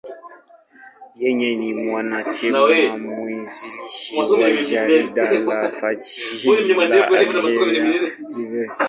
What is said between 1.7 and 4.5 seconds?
mwanachama mwanzilishi wa